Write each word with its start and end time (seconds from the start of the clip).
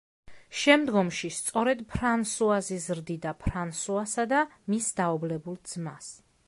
შემდგომში 0.59 1.29
სწორედ 1.39 1.83
ფრანსუაზი 1.91 2.79
ზრდიდა 2.89 3.35
ფრანსუასა 3.45 4.27
და 4.35 4.43
მის 4.75 4.93
დაობლებულ 5.03 5.63
ძმას. 5.73 6.13